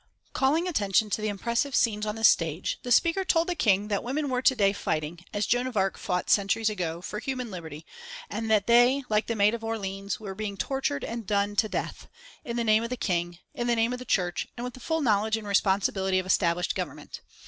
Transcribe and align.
Calling 0.33 0.67
attention 0.67 1.11
to 1.11 1.21
the 1.21 1.27
impressive 1.27 1.75
scenes 1.75 2.07
on 2.07 2.15
the 2.15 2.23
stage, 2.23 2.79
the 2.81 2.91
speaker 2.91 3.23
told 3.23 3.45
the 3.45 3.53
King 3.53 3.87
that 3.89 4.03
women 4.03 4.29
were 4.29 4.41
to 4.41 4.55
day 4.55 4.73
fighting, 4.73 5.19
as 5.31 5.45
Joan 5.45 5.67
of 5.67 5.77
Arc 5.77 5.95
fought 5.95 6.27
centuries 6.27 6.71
ago, 6.71 7.01
for 7.03 7.19
human 7.19 7.51
liberty, 7.51 7.85
and 8.27 8.49
that 8.49 8.65
they, 8.65 9.03
like 9.09 9.27
the 9.27 9.35
maid 9.35 9.53
of 9.53 9.63
Orleans, 9.63 10.19
were 10.19 10.33
being 10.33 10.57
tortured 10.57 11.03
and 11.03 11.27
done 11.27 11.55
to 11.57 11.69
death, 11.69 12.07
in 12.43 12.57
the 12.57 12.63
name 12.63 12.81
of 12.83 12.89
the 12.89 12.97
King, 12.97 13.37
in 13.53 13.67
the 13.67 13.75
name 13.75 13.93
of 13.93 13.99
the 13.99 14.03
Church, 14.03 14.47
and 14.57 14.63
with 14.63 14.73
the 14.73 14.79
full 14.79 15.01
knowledge 15.01 15.37
and 15.37 15.47
responsibility 15.47 16.17
of 16.17 16.25
established 16.25 16.73
Government. 16.73 17.21